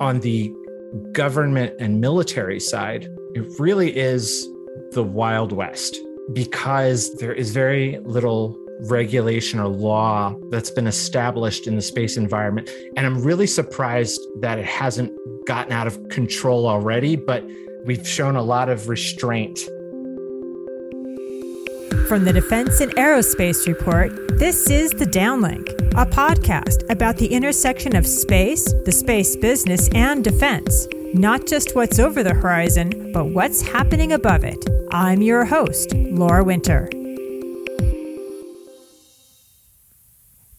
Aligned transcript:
on 0.00 0.20
the 0.20 0.52
government 1.12 1.74
and 1.80 2.00
military 2.00 2.60
side, 2.60 3.08
it 3.34 3.44
really 3.58 3.96
is 3.96 4.48
the 4.92 5.02
Wild 5.02 5.52
West 5.52 5.96
because 6.32 7.14
there 7.16 7.32
is 7.32 7.50
very 7.50 7.98
little 8.04 8.56
regulation 8.82 9.58
or 9.58 9.66
law 9.66 10.34
that's 10.50 10.70
been 10.70 10.86
established 10.86 11.66
in 11.66 11.74
the 11.74 11.82
space 11.82 12.16
environment. 12.16 12.70
And 12.96 13.06
I'm 13.06 13.22
really 13.22 13.46
surprised 13.46 14.20
that 14.40 14.58
it 14.58 14.66
hasn't 14.66 15.12
gotten 15.46 15.72
out 15.72 15.86
of 15.86 16.08
control 16.10 16.68
already, 16.68 17.16
but 17.16 17.44
we've 17.84 18.06
shown 18.06 18.36
a 18.36 18.42
lot 18.42 18.68
of 18.68 18.88
restraint. 18.88 19.60
From 22.08 22.24
the 22.24 22.32
Defense 22.32 22.80
and 22.80 22.90
Aerospace 22.96 23.66
Report, 23.66 24.38
this 24.38 24.70
is 24.70 24.90
The 24.92 25.04
Downlink, 25.04 25.68
a 25.92 26.06
podcast 26.06 26.88
about 26.90 27.18
the 27.18 27.26
intersection 27.26 27.94
of 27.94 28.06
space, 28.06 28.72
the 28.86 28.92
space 28.92 29.36
business, 29.36 29.90
and 29.90 30.24
defense. 30.24 30.88
Not 31.12 31.46
just 31.46 31.76
what's 31.76 31.98
over 31.98 32.22
the 32.22 32.32
horizon, 32.32 33.12
but 33.12 33.26
what's 33.26 33.60
happening 33.60 34.12
above 34.12 34.42
it. 34.42 34.56
I'm 34.90 35.20
your 35.20 35.44
host, 35.44 35.92
Laura 35.92 36.42
Winter. 36.42 36.88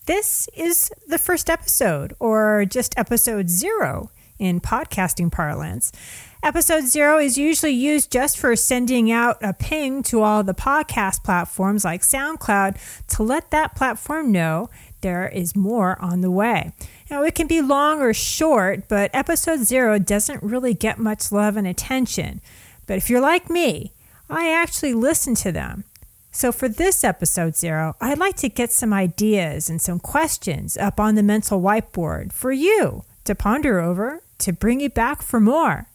This 0.05 0.47
is 0.55 0.91
the 1.07 1.17
first 1.17 1.49
episode, 1.49 2.13
or 2.19 2.65
just 2.65 2.95
episode 2.95 3.49
zero 3.49 4.11
in 4.39 4.59
podcasting 4.59 5.31
parlance. 5.31 5.91
Episode 6.41 6.85
zero 6.85 7.19
is 7.19 7.37
usually 7.37 7.73
used 7.73 8.11
just 8.11 8.37
for 8.37 8.55
sending 8.55 9.11
out 9.11 9.37
a 9.41 9.53
ping 9.53 10.01
to 10.03 10.21
all 10.21 10.41
the 10.41 10.53
podcast 10.53 11.21
platforms 11.21 11.83
like 11.83 12.01
SoundCloud 12.01 12.77
to 13.09 13.23
let 13.23 13.51
that 13.51 13.75
platform 13.75 14.31
know 14.31 14.69
there 15.01 15.27
is 15.27 15.55
more 15.55 16.01
on 16.01 16.21
the 16.21 16.31
way. 16.31 16.71
Now, 17.11 17.23
it 17.23 17.35
can 17.35 17.47
be 17.47 17.61
long 17.61 18.01
or 18.01 18.13
short, 18.13 18.87
but 18.87 19.11
episode 19.13 19.65
zero 19.65 19.99
doesn't 19.99 20.41
really 20.41 20.73
get 20.73 20.97
much 20.97 21.31
love 21.31 21.57
and 21.57 21.67
attention. 21.67 22.39
But 22.87 22.97
if 22.97 23.09
you're 23.09 23.21
like 23.21 23.49
me, 23.49 23.91
I 24.29 24.51
actually 24.51 24.93
listen 24.93 25.35
to 25.35 25.51
them. 25.51 25.83
So, 26.31 26.51
for 26.51 26.69
this 26.69 27.03
episode 27.03 27.55
zero, 27.55 27.95
I'd 27.99 28.19
like 28.19 28.35
to 28.37 28.49
get 28.49 28.71
some 28.71 28.93
ideas 28.93 29.69
and 29.69 29.81
some 29.81 29.99
questions 29.99 30.77
up 30.77 30.99
on 30.99 31.15
the 31.15 31.23
mental 31.23 31.61
whiteboard 31.61 32.31
for 32.31 32.51
you 32.51 33.03
to 33.25 33.35
ponder 33.35 33.79
over 33.79 34.21
to 34.39 34.53
bring 34.53 34.79
you 34.79 34.89
back 34.89 35.21
for 35.21 35.39
more. 35.39 35.87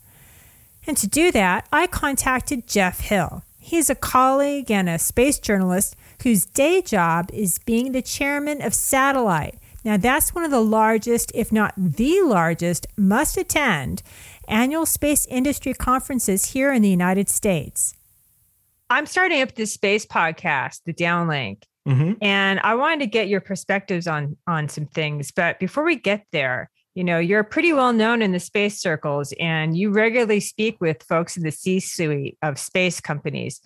And 0.87 0.97
to 0.99 1.07
do 1.07 1.33
that, 1.33 1.67
I 1.73 1.87
contacted 1.87 2.67
Jeff 2.67 3.01
Hill. 3.01 3.43
He's 3.59 3.89
a 3.89 3.95
colleague 3.95 4.71
and 4.71 4.89
a 4.89 4.99
space 4.99 5.39
journalist 5.39 5.97
whose 6.23 6.45
day 6.45 6.83
job 6.83 7.31
is 7.33 7.59
being 7.59 7.93
the 7.93 8.03
chairman 8.03 8.61
of 8.61 8.75
Satellite. 8.75 9.59
Now, 9.85 9.97
that's 9.97 10.35
one 10.35 10.45
of 10.45 10.51
the 10.51 10.61
largest, 10.61 11.33
if 11.35 11.51
not 11.53 11.75
the 11.77 12.23
largest, 12.23 12.87
must 12.97 13.37
attend 13.37 14.03
annual 14.49 14.87
space 14.87 15.27
industry 15.27 15.75
conferences 15.75 16.53
here 16.53 16.73
in 16.73 16.83
the 16.83 16.89
United 16.89 17.29
States. 17.29 17.95
I'm 18.91 19.07
starting 19.07 19.41
up 19.41 19.55
this 19.55 19.73
space 19.73 20.07
podcast, 20.07 20.83
The 20.85 20.95
Downlink. 20.95 21.65
Mm-hmm. 21.89 22.13
And 22.23 22.61
I 22.61 22.75
wanted 22.75 23.01
to 23.01 23.07
get 23.07 23.29
your 23.29 23.41
perspectives 23.41 24.07
on 24.07 24.37
on 24.47 24.69
some 24.69 24.87
things. 24.87 25.31
But 25.31 25.59
before 25.59 25.85
we 25.85 25.97
get 25.97 26.25
there, 26.33 26.71
you 26.95 27.03
know, 27.03 27.19
you're 27.19 27.43
pretty 27.43 27.73
well 27.73 27.93
known 27.93 28.23
in 28.23 28.33
the 28.33 28.41
space 28.41 28.81
circles 28.81 29.35
and 29.41 29.77
you 29.77 29.91
regularly 29.91 30.41
speak 30.41 30.81
with 30.81 31.03
folks 31.03 31.37
in 31.37 31.43
the 31.43 31.51
C 31.51 31.81
suite 31.81 32.39
of 32.43 32.59
space 32.59 33.01
companies. 33.01 33.61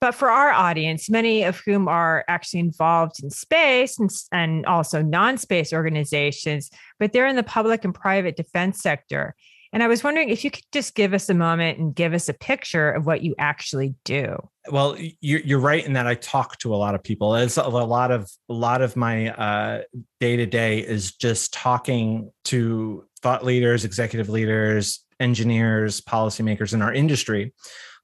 But 0.00 0.14
for 0.14 0.30
our 0.30 0.50
audience, 0.50 1.10
many 1.10 1.42
of 1.42 1.60
whom 1.60 1.86
are 1.86 2.24
actually 2.26 2.60
involved 2.60 3.22
in 3.22 3.28
space 3.28 3.98
and, 3.98 4.10
and 4.32 4.64
also 4.64 5.02
non 5.02 5.36
space 5.36 5.72
organizations, 5.74 6.70
but 6.98 7.12
they're 7.12 7.26
in 7.26 7.36
the 7.36 7.42
public 7.42 7.84
and 7.84 7.94
private 7.94 8.36
defense 8.36 8.80
sector. 8.80 9.34
And 9.72 9.82
I 9.82 9.86
was 9.86 10.02
wondering 10.02 10.30
if 10.30 10.44
you 10.44 10.50
could 10.50 10.64
just 10.72 10.94
give 10.94 11.14
us 11.14 11.28
a 11.28 11.34
moment 11.34 11.78
and 11.78 11.94
give 11.94 12.12
us 12.12 12.28
a 12.28 12.34
picture 12.34 12.90
of 12.90 13.06
what 13.06 13.22
you 13.22 13.34
actually 13.38 13.94
do. 14.04 14.36
Well, 14.70 14.96
you're 15.20 15.60
right 15.60 15.84
in 15.84 15.92
that 15.92 16.06
I 16.06 16.16
talk 16.16 16.58
to 16.58 16.74
a 16.74 16.76
lot 16.76 16.94
of 16.94 17.02
people. 17.02 17.34
It's 17.36 17.56
a 17.56 17.68
lot 17.68 18.10
of 18.10 18.28
a 18.48 18.52
lot 18.52 18.82
of 18.82 18.96
my 18.96 19.84
day 20.18 20.36
to 20.36 20.46
day 20.46 20.80
is 20.80 21.12
just 21.14 21.52
talking 21.52 22.32
to 22.46 23.04
thought 23.22 23.44
leaders, 23.44 23.84
executive 23.84 24.28
leaders, 24.28 25.04
engineers, 25.20 26.00
policymakers 26.00 26.74
in 26.74 26.82
our 26.82 26.92
industry, 26.92 27.52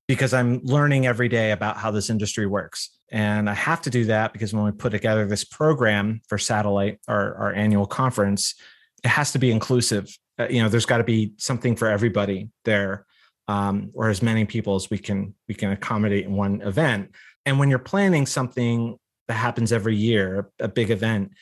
because 0.07 0.33
I'm 0.33 0.61
learning 0.63 1.07
every 1.07 1.29
day 1.29 1.51
about 1.51 1.77
how 1.77 1.91
this 1.91 2.11
industry 2.11 2.47
works. 2.47 2.91
And 3.11 3.49
I 3.51 3.55
have 3.55 3.83
to 3.83 3.91
do 3.91 4.05
that 4.07 4.33
because 4.33 4.53
when 4.53 4.65
we 4.65 4.73
put 4.73 4.91
together 4.91 5.27
this 5.27 5.45
program 5.45 6.21
for 6.29 6.39
Satellite, 6.39 7.01
our, 7.09 7.35
our 7.37 7.53
annual 7.53 7.87
conference, 7.87 8.55
it 9.05 9.09
has 9.09 9.33
to 9.33 9.39
be 9.39 9.51
inclusive 9.51 10.09
you 10.51 10.63
know 10.63 10.69
there's 10.69 10.87
got 10.87 10.99
to 10.99 11.05
be 11.05 11.33
something 11.39 11.77
for 11.77 11.89
everybody 11.89 12.51
there 12.65 13.07
um, 13.49 13.91
or 13.95 14.09
as 14.09 14.23
many 14.23 14.45
people 14.45 14.75
as 14.75 14.91
we 14.91 14.99
can 14.99 15.35
we 15.49 15.55
can 15.55 15.73
accommodate 15.73 16.25
in 16.25 16.33
one 16.33 16.61
event. 16.63 17.11
And 17.45 17.59
when 17.59 17.71
you're 17.71 17.79
planning 17.79 18.27
something 18.27 18.99
that 19.29 19.35
happens 19.35 19.73
every 19.73 19.97
year 19.97 20.51
a 20.61 20.69
big 20.69 20.91
event 20.91 21.33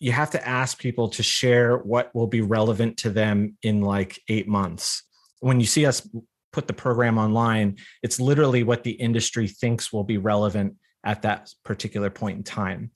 you 0.00 0.12
have 0.12 0.30
to 0.30 0.48
ask 0.48 0.78
people 0.78 1.08
to 1.08 1.24
share 1.24 1.76
what 1.78 2.14
will 2.14 2.28
be 2.28 2.40
relevant 2.40 2.96
to 2.98 3.10
them 3.10 3.56
in 3.64 3.80
like 3.80 4.20
eight 4.28 4.46
months. 4.46 5.02
When 5.40 5.58
you 5.58 5.66
see 5.66 5.86
us 5.86 6.08
put 6.52 6.66
the 6.66 6.72
program 6.72 7.18
online 7.18 7.76
it's 8.02 8.18
literally 8.18 8.62
what 8.62 8.84
the 8.84 8.92
industry 8.92 9.46
thinks 9.46 9.92
will 9.92 10.04
be 10.04 10.18
relevant 10.18 10.74
at 11.04 11.22
that 11.22 11.50
particular 11.64 12.10
point 12.10 12.38
in 12.38 12.42
time 12.42 12.90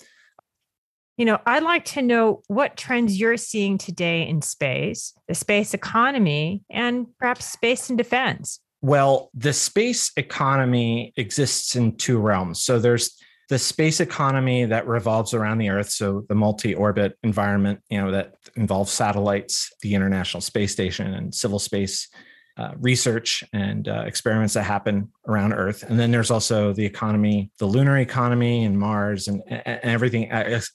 you 1.16 1.24
know, 1.24 1.38
I'd 1.46 1.62
like 1.62 1.84
to 1.86 2.02
know 2.02 2.42
what 2.48 2.76
trends 2.76 3.18
you're 3.18 3.36
seeing 3.36 3.78
today 3.78 4.26
in 4.26 4.42
space, 4.42 5.12
the 5.28 5.34
space 5.34 5.74
economy, 5.74 6.62
and 6.70 7.06
perhaps 7.18 7.44
space 7.46 7.88
and 7.88 7.98
defense. 7.98 8.60
Well, 8.80 9.30
the 9.34 9.52
space 9.52 10.10
economy 10.16 11.12
exists 11.16 11.76
in 11.76 11.96
two 11.96 12.18
realms. 12.18 12.62
So 12.62 12.78
there's 12.78 13.16
the 13.48 13.58
space 13.58 14.00
economy 14.00 14.64
that 14.64 14.86
revolves 14.86 15.34
around 15.34 15.58
the 15.58 15.68
Earth, 15.68 15.90
so 15.90 16.24
the 16.28 16.34
multi-orbit 16.34 17.18
environment, 17.22 17.80
you 17.90 18.00
know, 18.00 18.10
that 18.10 18.34
involves 18.56 18.90
satellites, 18.90 19.70
the 19.82 19.94
International 19.94 20.40
Space 20.40 20.72
Station, 20.72 21.12
and 21.14 21.34
civil 21.34 21.58
space 21.58 22.08
uh, 22.58 22.72
research 22.78 23.42
and 23.52 23.88
uh, 23.88 24.04
experiments 24.06 24.54
that 24.54 24.64
happen 24.64 25.10
around 25.26 25.52
Earth. 25.52 25.82
And 25.84 25.98
then 25.98 26.10
there's 26.10 26.30
also 26.30 26.72
the 26.72 26.84
economy, 26.84 27.50
the 27.58 27.66
lunar 27.66 27.98
economy 27.98 28.64
and 28.64 28.78
Mars 28.78 29.28
and, 29.28 29.42
and 29.48 29.80
everything 29.82 30.30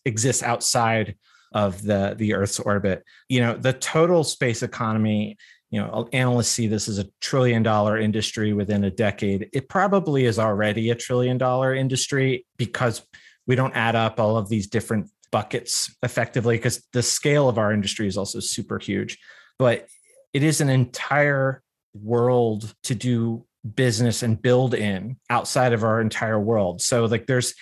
exists 0.05 0.43
outside 0.43 1.15
of 1.53 1.81
the, 1.83 2.15
the 2.17 2.33
Earth's 2.33 2.59
orbit. 2.59 3.03
You 3.29 3.41
know, 3.41 3.55
the 3.55 3.73
total 3.73 4.23
space 4.23 4.63
economy, 4.63 5.37
you 5.69 5.79
know, 5.79 6.09
analysts 6.13 6.49
see 6.49 6.67
this 6.67 6.87
as 6.87 6.97
a 6.97 7.07
trillion 7.21 7.63
dollar 7.63 7.97
industry 7.97 8.53
within 8.53 8.83
a 8.83 8.91
decade. 8.91 9.49
It 9.53 9.69
probably 9.69 10.25
is 10.25 10.39
already 10.39 10.89
a 10.89 10.95
trillion 10.95 11.37
dollar 11.37 11.75
industry 11.75 12.45
because 12.57 13.05
we 13.45 13.55
don't 13.55 13.75
add 13.75 13.95
up 13.95 14.19
all 14.19 14.37
of 14.37 14.49
these 14.49 14.67
different 14.67 15.09
buckets 15.31 15.95
effectively 16.03 16.57
because 16.57 16.83
the 16.93 17.03
scale 17.03 17.49
of 17.49 17.57
our 17.57 17.71
industry 17.71 18.07
is 18.07 18.17
also 18.17 18.39
super 18.39 18.79
huge. 18.79 19.17
But 19.59 19.87
it 20.33 20.43
is 20.43 20.61
an 20.61 20.69
entire 20.69 21.63
world 22.03 22.73
to 22.83 22.95
do 22.95 23.45
business 23.75 24.23
and 24.23 24.41
build 24.41 24.73
in 24.73 25.17
outside 25.29 25.73
of 25.73 25.83
our 25.83 25.99
entire 26.01 26.39
world. 26.39 26.81
So 26.81 27.05
like 27.05 27.27
there's 27.27 27.53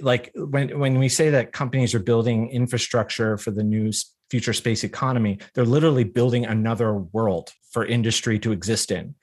like 0.00 0.32
when 0.34 0.78
when 0.78 0.98
we 0.98 1.08
say 1.08 1.30
that 1.30 1.52
companies 1.52 1.94
are 1.94 2.00
building 2.00 2.50
infrastructure 2.50 3.36
for 3.36 3.50
the 3.50 3.62
new 3.62 3.92
future 4.30 4.52
space 4.52 4.82
economy, 4.82 5.38
they're 5.54 5.64
literally 5.64 6.04
building 6.04 6.46
another 6.46 6.94
world 6.94 7.52
for 7.70 7.84
industry 7.84 8.38
to 8.40 8.52
exist 8.52 8.90
in. 8.90 9.14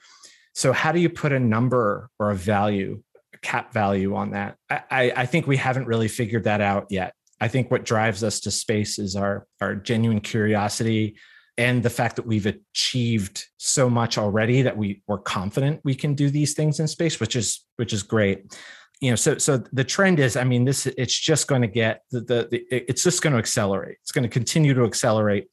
So 0.54 0.72
how 0.72 0.92
do 0.92 1.00
you 1.00 1.10
put 1.10 1.34
a 1.34 1.40
number 1.40 2.10
or 2.20 2.32
a 2.32 2.36
value, 2.36 3.02
a 3.34 3.38
cap 3.40 3.74
value 3.74 4.16
on 4.16 4.32
that? 4.32 4.56
I, 4.70 5.12
I 5.16 5.26
think 5.26 5.48
we 5.48 5.58
haven't 5.58 5.88
really 5.88 6.08
figured 6.08 6.46
that 6.46 6.62
out 6.62 6.88
yet. 6.90 7.14
I 7.42 7.48
think 7.48 7.72
what 7.72 7.84
drives 7.84 8.24
us 8.24 8.40
to 8.42 8.52
space 8.52 9.00
is 9.00 9.16
our 9.16 9.46
our 9.60 9.76
genuine 9.76 10.22
curiosity, 10.22 11.18
and 11.58 11.84
the 11.84 11.90
fact 11.90 12.16
that 12.16 12.26
we've 12.26 12.46
achieved 12.46 13.46
so 13.58 13.90
much 13.90 14.18
already 14.18 14.62
that 14.64 14.76
we 14.76 15.02
we're 15.08 15.20
confident 15.20 15.80
we 15.84 15.96
can 15.96 16.16
do 16.16 16.30
these 16.30 16.54
things 16.54 16.80
in 16.80 16.88
space 16.88 17.20
which 17.20 17.36
is 17.36 17.66
which 17.76 17.94
is 17.94 18.04
great. 18.04 18.56
You 19.02 19.12
know 19.12 19.16
so 19.16 19.38
so 19.38 19.58
the 19.74 19.84
trend 19.84 20.20
is 20.20 20.38
i 20.38 20.44
mean 20.44 20.64
this 20.64 20.86
it's 20.86 21.18
just 21.18 21.48
going 21.48 21.62
to 21.62 21.68
get 21.68 22.04
the, 22.12 22.22
the, 22.22 22.48
the 22.50 22.66
it's 22.70 23.04
just 23.04 23.22
going 23.22 23.34
to 23.34 23.40
accelerate. 23.40 23.98
It's 24.02 24.12
going 24.12 24.24
to 24.24 24.30
continue 24.30 24.74
to 24.74 24.84
accelerate 24.84 25.48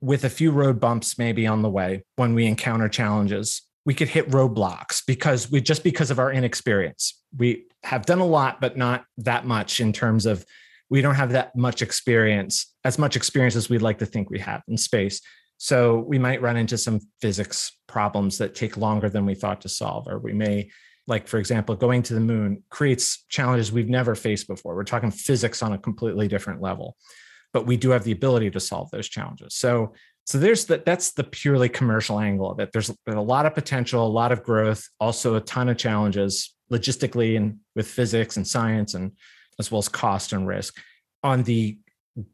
with 0.00 0.24
a 0.24 0.30
few 0.30 0.50
road 0.50 0.80
bumps 0.80 1.18
maybe 1.18 1.46
on 1.46 1.62
the 1.62 1.70
way 1.70 2.04
when 2.16 2.34
we 2.34 2.46
encounter 2.46 2.88
challenges. 2.88 3.62
We 3.84 3.94
could 3.94 4.08
hit 4.08 4.28
roadblocks 4.30 5.02
because 5.06 5.50
we 5.50 5.60
just 5.60 5.84
because 5.84 6.10
of 6.10 6.18
our 6.18 6.32
inexperience. 6.32 7.22
We 7.36 7.66
have 7.84 8.04
done 8.04 8.18
a 8.18 8.26
lot 8.26 8.60
but 8.60 8.76
not 8.76 9.04
that 9.18 9.46
much 9.46 9.80
in 9.80 9.92
terms 9.92 10.26
of 10.26 10.44
we 10.90 11.00
don't 11.00 11.14
have 11.14 11.32
that 11.32 11.54
much 11.56 11.82
experience 11.82 12.74
as 12.84 12.98
much 12.98 13.14
experience 13.14 13.54
as 13.54 13.68
we'd 13.68 13.82
like 13.82 13.98
to 13.98 14.06
think 14.06 14.30
we 14.30 14.40
have 14.40 14.62
in 14.68 14.76
space 14.76 15.20
so 15.58 15.98
we 15.98 16.18
might 16.18 16.42
run 16.42 16.56
into 16.56 16.76
some 16.78 17.00
physics 17.20 17.72
problems 17.86 18.38
that 18.38 18.54
take 18.54 18.76
longer 18.76 19.08
than 19.08 19.26
we 19.26 19.34
thought 19.34 19.60
to 19.62 19.68
solve, 19.68 20.06
or 20.08 20.18
we 20.18 20.32
may, 20.32 20.70
like, 21.06 21.28
for 21.28 21.38
example, 21.38 21.76
going 21.76 22.02
to 22.04 22.14
the 22.14 22.20
moon 22.20 22.62
creates 22.70 23.24
challenges 23.28 23.72
we've 23.72 23.88
never 23.88 24.14
faced 24.14 24.48
before. 24.48 24.74
We're 24.74 24.84
talking 24.84 25.10
physics 25.10 25.62
on 25.62 25.72
a 25.72 25.78
completely 25.78 26.28
different 26.28 26.60
level, 26.60 26.96
but 27.52 27.66
we 27.66 27.76
do 27.76 27.90
have 27.90 28.04
the 28.04 28.12
ability 28.12 28.50
to 28.50 28.60
solve 28.60 28.90
those 28.90 29.08
challenges. 29.08 29.54
So 29.54 29.94
So 30.26 30.38
there's 30.38 30.66
that 30.66 30.84
that's 30.84 31.12
the 31.12 31.22
purely 31.22 31.68
commercial 31.68 32.18
angle 32.18 32.50
of 32.50 32.58
it. 32.58 32.72
There's 32.72 32.90
a 33.06 33.20
lot 33.20 33.46
of 33.46 33.54
potential, 33.54 34.04
a 34.04 34.08
lot 34.08 34.32
of 34.32 34.42
growth, 34.42 34.82
also 34.98 35.36
a 35.36 35.40
ton 35.40 35.68
of 35.68 35.76
challenges 35.76 36.52
logistically 36.72 37.36
and 37.36 37.60
with 37.76 37.86
physics 37.86 38.36
and 38.36 38.44
science 38.46 38.94
and 38.94 39.12
as 39.60 39.70
well 39.70 39.78
as 39.78 39.88
cost 39.88 40.32
and 40.32 40.48
risk. 40.48 40.76
On 41.22 41.44
the 41.44 41.78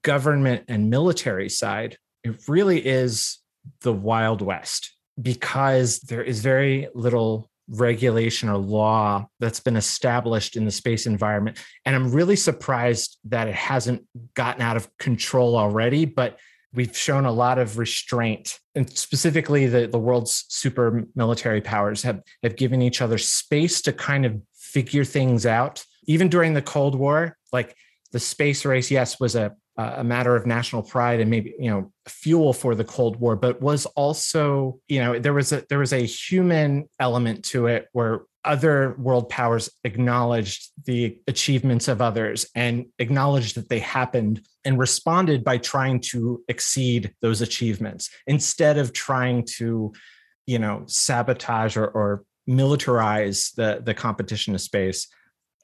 government 0.01 0.65
and 0.69 0.89
military 0.89 1.51
side, 1.51 1.99
it 2.25 2.49
really 2.49 2.85
is 2.85 3.39
the 3.83 3.93
Wild 3.93 4.43
West 4.43 4.93
because 5.21 6.01
there 6.01 6.23
is 6.23 6.41
very 6.41 6.89
little 6.95 7.51
regulation 7.69 8.49
or 8.49 8.57
law 8.57 9.27
that's 9.41 9.61
been 9.61 9.77
established 9.77 10.57
in 10.57 10.65
the 10.65 10.71
space 10.71 11.07
environment. 11.07 11.59
And 11.85 11.95
I'm 11.95 12.13
really 12.13 12.37
surprised 12.37 13.19
that 13.25 13.49
it 13.49 13.55
hasn't 13.55 14.05
gotten 14.35 14.63
out 14.63 14.77
of 14.77 14.89
control 14.99 15.57
already, 15.57 16.05
but 16.05 16.39
we've 16.75 16.97
shown 16.97 17.25
a 17.25 17.33
lot 17.33 17.59
of 17.59 17.79
restraint. 17.79 18.59
And 18.75 18.91
specifically, 18.91 19.67
the, 19.67 19.87
the 19.87 19.99
world's 19.99 20.45
super 20.49 21.05
military 21.15 21.61
powers 21.61 22.03
have, 22.03 22.23
have 22.43 22.57
given 22.57 22.83
each 22.83 23.01
other 23.01 23.19
space 23.19 23.83
to 23.83 23.93
kind 23.93 24.27
of 24.27 24.41
figure 24.55 25.05
things 25.05 25.47
out. 25.47 25.85
Even 26.07 26.29
during 26.29 26.55
the 26.55 26.63
Cold 26.63 26.95
War, 26.95 27.37
like 27.53 27.77
the 28.11 28.21
space 28.21 28.65
race, 28.65 28.91
yes, 28.91 29.21
was 29.21 29.37
a 29.37 29.55
a 29.77 30.05
matter 30.05 30.37
of 30.37 30.47
national 30.47 30.83
pride 30.83 31.21
and 31.21 31.31
maybe 31.31 31.55
you 31.59 31.71
know 31.71 31.91
fuel 32.07 32.53
for 32.53 32.75
the 32.75 32.85
cold 32.85 33.17
war 33.17 33.37
but 33.37 33.63
was 33.63 33.87
also 33.87 34.79
you 34.87 35.01
know 35.01 35.19
there 35.19 35.33
was 35.33 35.51
a 35.53 35.65
there 35.71 35.79
was 35.79 35.95
a 35.95 36.05
human 36.05 36.87
element 37.01 37.43
to 37.43 37.67
it 37.67 37.89
where 37.93 38.23
other 38.45 38.97
world 38.99 39.29
powers 39.29 39.71
acknowledged 39.85 40.73
the 40.85 41.19
achievements 41.27 41.89
of 41.89 42.03
others 42.03 42.47
and 42.55 42.87
acknowledged 42.99 43.57
that 43.57 43.69
they 43.69 43.79
happened 43.79 44.45
and 44.65 44.79
responded 44.79 45.45
by 45.45 45.57
trying 45.57 46.01
to 46.01 46.43
exceed 46.49 47.15
those 47.23 47.41
achievements 47.41 48.11
instead 48.27 48.79
of 48.79 48.93
trying 48.93 49.45
to 49.45 49.93
you 50.47 50.59
know 50.59 50.83
sabotage 50.87 51.77
or, 51.77 51.87
or 51.87 52.25
militarize 52.49 53.55
the 53.55 53.81
the 53.85 53.95
competition 53.95 54.55
of 54.55 54.61
space. 54.61 55.09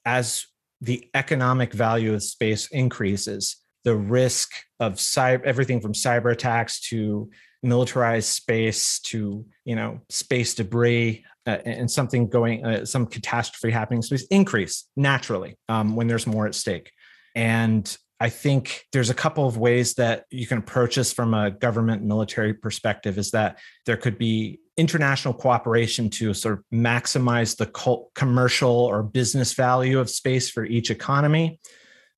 As 0.05 0.47
the 0.81 1.11
economic 1.15 1.73
value 1.73 2.15
of 2.15 2.23
space 2.23 2.69
increases 2.69 3.57
the 3.89 3.97
risk 3.97 4.51
of 4.81 4.97
cyber 4.97 5.43
everything 5.45 5.81
from 5.81 5.95
cyber 5.95 6.31
attacks 6.31 6.79
to 6.79 7.31
militarized 7.63 8.29
space 8.29 9.01
to 9.01 9.47
you 9.65 9.75
know 9.75 9.99
space 10.11 10.53
debris 10.55 11.25
uh, 11.47 11.57
and 11.65 11.91
something 11.91 12.29
going 12.29 12.67
uh, 12.67 12.85
some 12.85 13.07
catastrophe 13.07 13.73
happening 13.73 14.03
space 14.03 14.27
increase 14.27 14.85
naturally 14.95 15.57
um, 15.71 15.97
when 15.97 16.07
there's 16.07 16.27
more 16.27 16.47
at 16.47 16.55
stake. 16.55 16.93
And 17.35 17.97
i 18.21 18.29
think 18.29 18.85
there's 18.93 19.09
a 19.09 19.15
couple 19.15 19.47
of 19.47 19.57
ways 19.57 19.95
that 19.95 20.27
you 20.31 20.47
can 20.47 20.59
approach 20.59 20.97
this 20.97 21.11
from 21.11 21.33
a 21.33 21.51
government 21.51 22.03
military 22.03 22.53
perspective 22.53 23.17
is 23.17 23.31
that 23.31 23.59
there 23.87 23.97
could 23.97 24.19
be 24.19 24.61
international 24.77 25.33
cooperation 25.33 26.11
to 26.11 26.35
sort 26.35 26.59
of 26.59 26.65
maximize 26.75 27.57
the 27.57 27.69
commercial 28.15 28.77
or 28.93 29.03
business 29.03 29.55
value 29.55 29.99
of 29.99 30.11
space 30.11 30.51
for 30.51 30.65
each 30.67 30.91
economy 30.91 31.59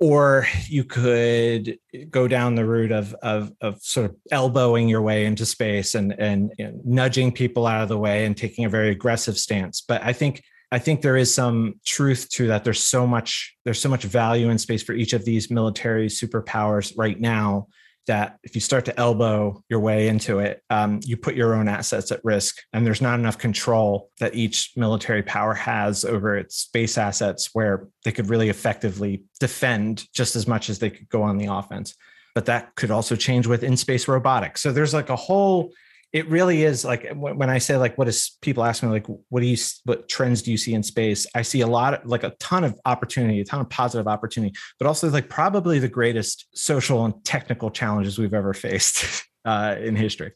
or 0.01 0.47
you 0.67 0.83
could 0.83 1.79
go 2.09 2.27
down 2.27 2.55
the 2.55 2.65
route 2.65 2.91
of, 2.91 3.15
of, 3.23 3.53
of 3.61 3.83
sort 3.83 4.07
of 4.07 4.17
elbowing 4.31 4.89
your 4.89 5.03
way 5.03 5.27
into 5.27 5.45
space 5.45 5.95
and, 5.95 6.19
and, 6.19 6.53
and 6.59 6.85
nudging 6.87 7.31
people 7.31 7.67
out 7.67 7.83
of 7.83 7.89
the 7.89 7.99
way 7.99 8.25
and 8.25 8.37
taking 8.37 8.65
a 8.65 8.69
very 8.69 8.89
aggressive 8.89 9.37
stance. 9.39 9.83
But 9.83 10.03
I 10.03 10.13
think 10.13 10.43
I 10.73 10.79
think 10.79 11.03
there 11.03 11.17
is 11.17 11.35
some 11.35 11.81
truth 11.85 12.29
to 12.31 12.47
that. 12.47 12.63
There's 12.63 12.83
so 12.83 13.07
much 13.07 13.57
there's 13.65 13.81
so 13.81 13.89
much 13.89 14.05
value 14.05 14.51
in 14.51 14.59
space 14.59 14.83
for 14.83 14.93
each 14.93 15.13
of 15.13 15.25
these 15.25 15.51
military 15.51 16.07
superpowers 16.07 16.95
right 16.97 17.19
now 17.19 17.67
that 18.11 18.39
if 18.43 18.57
you 18.57 18.61
start 18.61 18.85
to 18.87 18.99
elbow 18.99 19.63
your 19.69 19.79
way 19.79 20.09
into 20.09 20.41
it, 20.41 20.65
um, 20.69 20.99
you 21.05 21.17
put 21.17 21.37
your 21.37 21.55
own 21.55 21.69
assets 21.69 22.11
at 22.11 22.19
risk. 22.25 22.57
And 22.73 22.85
there's 22.85 23.01
not 23.01 23.21
enough 23.21 23.39
control 23.39 24.11
that 24.19 24.35
each 24.35 24.73
military 24.75 25.23
power 25.23 25.55
has 25.55 26.05
over 26.05 26.37
its 26.37 26.57
space 26.57 26.99
assets 26.99 27.51
where 27.53 27.87
they 28.05 28.11
could 28.11 28.29
really 28.29 28.49
effectively 28.49 29.23
defend 29.39 30.13
just 30.13 30.35
as 30.35 30.49
much 30.49 30.69
as 30.69 30.81
they 30.81 30.91
could 30.91 31.09
go 31.09 31.23
on 31.23 31.39
the 31.39 31.47
offense. 31.47 31.95
But 32.35 32.47
that 32.47 32.75
could 32.75 32.91
also 32.91 33.15
change 33.15 33.47
with 33.47 33.63
in 33.63 33.77
space 33.77 34.09
robotics. 34.09 34.61
So 34.61 34.73
there's 34.73 34.93
like 34.93 35.09
a 35.09 35.15
whole 35.15 35.71
it 36.13 36.29
really 36.29 36.65
is 36.65 36.85
like 36.85 37.09
when 37.15 37.51
I 37.51 37.59
say 37.59 37.77
like 37.77 37.97
what 37.97 38.09
is 38.09 38.37
people 38.43 38.65
ask 38.65 38.83
me 38.83 38.89
like 38.89 39.07
what 39.07 39.41
do 39.41 39.47
you 39.47 39.57
what 39.85 40.09
trends 40.09 40.43
do 40.43 40.51
you 40.51 40.57
see 40.57 40.75
in 40.75 40.83
space? 40.83 41.27
I 41.35 41.43
see 41.43 41.61
a 41.61 41.67
lot 41.67 41.95
of 41.95 42.07
like 42.07 42.25
a 42.25 42.31
ton 42.41 42.65
of 42.65 42.79
opportunity, 42.85 43.41
a 43.41 43.45
ton 43.45 43.61
of 43.61 43.71
positive 43.71 44.09
opportunity, 44.09 44.55
but 44.79 44.87
also 44.89 45.09
like 45.09 45.29
probably 45.29 45.79
the 45.79 45.89
greatest 45.89 46.47
social 46.53 47.05
and 47.05 47.25
technical 47.25 47.71
challenges 47.71 48.19
we've 48.19 48.35
ever 48.35 48.53
faced 48.55 49.25
uh, 49.45 49.77
in 49.81 49.95
history. 49.95 50.33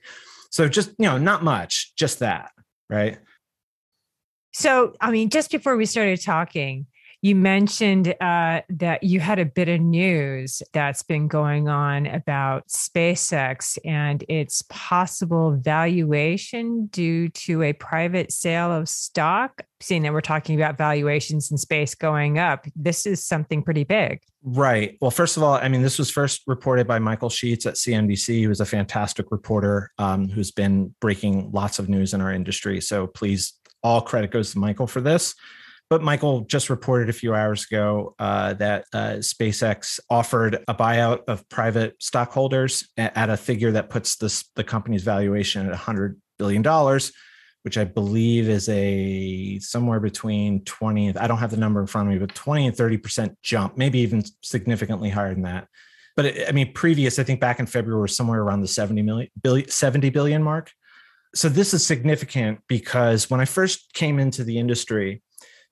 So 0.51 0.69
just 0.69 0.91
you 0.99 1.07
know, 1.07 1.19
not 1.19 1.43
much, 1.43 1.93
just 1.97 2.21
that, 2.21 2.53
right? 2.89 3.19
So 4.53 4.95
I 5.01 5.11
mean, 5.11 5.29
just 5.29 5.51
before 5.51 5.77
we 5.77 5.87
started 5.87 6.23
talking, 6.23 6.87
you 7.25 7.35
mentioned 7.35 8.15
uh, 8.21 8.61
that 8.69 9.03
you 9.03 9.19
had 9.19 9.39
a 9.39 9.47
bit 9.47 9.67
of 9.67 9.81
news 9.81 10.63
that's 10.75 11.03
been 11.03 11.27
going 11.27 11.69
on 11.69 12.05
about 12.05 12.69
SpaceX 12.69 13.79
and 13.83 14.23
its 14.29 14.63
possible 14.69 15.53
valuation 15.53 16.85
due 16.89 17.31
to 17.31 17.63
a 17.63 17.73
private 17.73 18.31
sale 18.31 18.71
of 18.71 18.91
stock. 18.91 19.63
Seeing 19.81 20.03
that 20.03 20.13
we're 20.13 20.21
talking 20.21 20.55
about 20.55 20.77
valuations 20.77 21.51
in 21.51 21.57
space 21.57 21.95
going 21.95 22.39
up, 22.39 22.67
this 22.77 23.07
is 23.07 23.25
something 23.25 23.63
pretty 23.63 23.85
big. 23.85 24.21
Right. 24.43 24.99
Well, 25.01 25.11
first 25.11 25.39
of 25.39 25.43
all, 25.43 25.55
I 25.55 25.69
mean, 25.69 25.81
this 25.81 25.99
was 25.99 26.11
first 26.11 26.43
reported 26.47 26.87
by 26.87 26.99
Michael 26.99 27.31
Sheetz 27.31 27.65
at 27.65 27.77
CNBC, 27.77 28.45
who 28.45 28.51
is 28.51 28.61
a 28.61 28.67
fantastic 28.67 29.31
reporter 29.31 29.91
um, 29.97 30.29
who's 30.29 30.51
been 30.51 30.95
breaking 31.01 31.53
lots 31.53 31.79
of 31.79 31.89
news 31.89 32.13
in 32.13 32.21
our 32.21 32.35
industry. 32.35 32.83
So 32.83 33.07
please, 33.07 33.55
all 33.83 34.03
credit 34.03 34.31
goes 34.31 34.53
to 34.53 34.59
Michael 34.59 34.87
for 34.87 35.01
this. 35.01 35.35
But 35.95 36.03
Michael 36.03 36.41
just 36.41 36.71
reported 36.71 37.09
a 37.09 37.13
few 37.13 37.37
hours 37.37 37.67
ago 37.67 38.17
uh, 38.19 38.55
that 38.55 38.85
uh, 38.93 39.19
SpaceX 39.19 40.01
offered 40.11 40.65
a 40.67 40.75
buyout 40.75 41.21
of 41.29 41.49
private 41.49 41.95
stockholders 42.03 42.89
at 42.97 43.31
a 43.31 43.37
figure 43.37 43.71
that 43.71 43.91
puts 43.91 44.17
this, 44.17 44.51
the 44.57 44.65
company's 44.65 45.05
valuation 45.05 45.71
at 45.71 45.79
$100 45.79 46.17
billion, 46.37 46.65
which 47.63 47.79
I 47.79 47.85
believe 47.85 48.49
is 48.49 48.69
a 48.69 49.61
somewhere 49.61 50.01
between 50.01 50.65
20, 50.65 51.17
I 51.17 51.29
don't 51.29 51.39
have 51.39 51.53
the 51.53 51.59
number 51.59 51.81
in 51.81 51.87
front 51.87 52.09
of 52.09 52.15
me, 52.15 52.19
but 52.19 52.35
20 52.35 52.67
and 52.67 52.77
30% 52.77 53.37
jump, 53.45 53.79
maybe 53.79 54.01
even 54.01 54.25
significantly 54.43 55.11
higher 55.11 55.33
than 55.33 55.45
that. 55.45 55.69
But 56.17 56.25
it, 56.25 56.49
I 56.49 56.51
mean, 56.51 56.73
previous, 56.73 57.21
I 57.21 57.23
think 57.23 57.39
back 57.39 57.61
in 57.61 57.67
February 57.67 58.03
was 58.03 58.17
somewhere 58.17 58.41
around 58.41 58.63
the 58.63 58.67
70 58.67 59.01
million, 59.03 59.31
billion, 59.41 59.69
70 59.69 60.11
billion 60.11 60.43
mark. 60.43 60.73
So 61.37 61.49
this 61.49 61.73
is 61.73 61.87
significant 61.87 62.59
because 62.67 63.31
when 63.31 63.41
I 63.41 63.45
first 63.45 63.93
came 63.93 64.19
into 64.19 64.43
the 64.43 64.59
industry, 64.59 65.23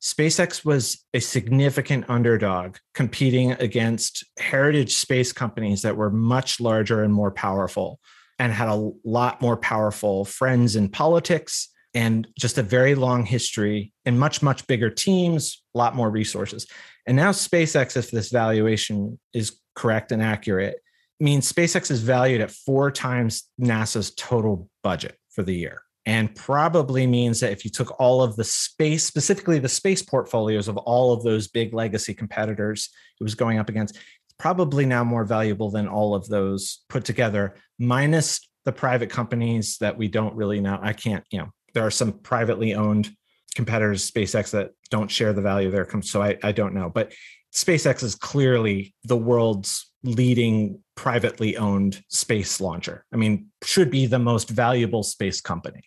SpaceX 0.03 0.65
was 0.65 1.05
a 1.15 1.21
significant 1.21 2.05
underdog 2.09 2.77
competing 2.93 3.53
against 3.53 4.25
heritage 4.37 4.95
space 4.95 5.33
companies 5.33 5.83
that 5.83 5.97
were 5.97 6.11
much 6.11 6.61
larger 6.61 7.05
and 7.05 7.15
more 7.15 7.31
powerful 7.31 8.01
and 8.41 8.53
had 8.53 8.69
a 8.69 8.91
lot 9.05 9.41
more 9.41 9.57
powerful 9.57 10.25
friends 10.25 10.75
in 10.75 10.89
politics 10.89 11.69
and 11.95 12.27
just 12.37 12.59
a 12.59 12.65
very 12.65 12.97
long 12.97 13.25
history 13.25 13.93
and 14.05 14.19
much, 14.19 14.43
much 14.43 14.67
bigger 14.67 14.91
teams, 14.91 15.63
a 15.75 15.79
lot 15.79 15.95
more 15.95 16.11
resources. 16.11 16.67
And 17.07 17.17
now 17.17 17.31
SpaceX, 17.31 17.97
if 17.97 18.11
this 18.11 18.31
valuation 18.31 19.21
is 19.33 19.61
correct 19.77 20.11
and 20.11 20.21
accurate, 20.21 20.81
means 21.21 21.53
SpaceX 21.53 21.93
is 21.93 22.01
valued 22.01 22.41
at 22.41 22.51
four 22.51 22.91
times 22.91 23.45
NASA's 23.61 24.13
total 24.17 24.69
budget 24.83 25.17
for 25.31 25.45
the 25.45 25.55
year 25.55 25.83
and 26.05 26.35
probably 26.35 27.07
means 27.07 27.41
that 27.41 27.53
if 27.53 27.65
you 27.65 27.71
took 27.71 27.99
all 28.01 28.23
of 28.23 28.35
the 28.37 28.45
space, 28.45 29.05
specifically 29.05 29.59
the 29.59 29.69
space 29.69 30.03
portfolios 30.03 30.67
of 30.69 30.77
all 30.79 31.13
of 31.13 31.23
those 31.23 31.49
big 31.49 31.73
legacy 31.73 32.13
competitors 32.13 32.91
it 33.21 33.23
was 33.23 33.35
going 33.35 33.59
up 33.59 33.69
against, 33.69 33.95
it's 33.97 34.35
probably 34.39 34.85
now 34.85 35.05
more 35.05 35.25
valuable 35.25 35.71
than 35.71 35.87
all 35.87 36.15
of 36.15 36.29
those 36.29 36.81
put 36.89 37.05
together, 37.05 37.55
minus 37.79 38.41
the 38.65 38.73
private 38.73 39.11
companies 39.11 39.79
that 39.79 39.97
we 39.97 40.09
don't 40.09 40.35
really 40.35 40.61
know. 40.61 40.79
I 40.83 40.93
can't, 40.93 41.25
you 41.31 41.39
know, 41.39 41.51
there 41.75 41.87
are 41.87 41.91
some 41.91 42.13
privately 42.13 42.75
owned 42.75 43.11
competitors, 43.55 44.11
SpaceX, 44.11 44.51
that 44.51 44.71
don't 44.91 45.11
share 45.11 45.33
the 45.33 45.43
value 45.43 45.69
of 45.69 45.73
there. 45.73 45.89
So 46.03 46.23
I, 46.23 46.37
I 46.43 46.53
don't 46.53 46.75
know. 46.75 46.91
But 46.91 47.13
SpaceX 47.55 48.03
is 48.03 48.15
clearly 48.15 48.95
the 49.05 49.17
world's 49.17 49.93
leading 50.03 50.81
privately 50.97 51.57
owned 51.57 52.03
space 52.09 52.61
launcher. 52.61 53.05
I 53.13 53.17
mean, 53.17 53.49
should 53.63 53.91
be 53.91 54.07
the 54.07 54.19
most 54.19 54.51
valuable 54.51 55.03
space 55.03 55.41
company 55.41 55.83